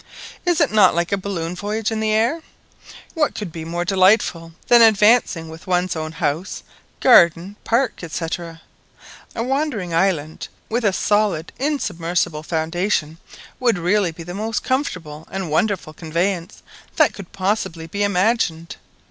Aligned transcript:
Is 0.47 0.59
it 0.59 0.71
not 0.71 0.95
like 0.95 1.11
a 1.11 1.15
balloon 1.15 1.55
voyage 1.55 1.91
in 1.91 1.99
the 1.99 2.09
air? 2.09 2.41
What 3.13 3.35
could 3.35 3.51
be 3.51 3.63
more 3.63 3.85
delightful 3.85 4.53
than 4.67 4.81
advancing 4.81 5.47
with 5.47 5.67
one's 5.67 5.93
house, 5.93 6.63
garden, 6.99 7.55
park, 7.63 7.99
&c.? 8.09 8.25
A 9.35 9.43
wandering 9.43 9.93
island, 9.93 10.47
with 10.69 10.83
a 10.83 10.91
solid 10.91 11.51
insubmersible 11.59 12.43
foundation, 12.43 13.19
would 13.59 13.77
really 13.77 14.11
be 14.11 14.23
the 14.23 14.33
most 14.33 14.63
comfortable 14.63 15.27
and 15.29 15.51
wonderful 15.51 15.93
conveyance 15.93 16.63
that 16.95 17.13
could 17.13 17.31
possibly 17.31 17.85
be 17.85 18.01
imagined. 18.01 18.77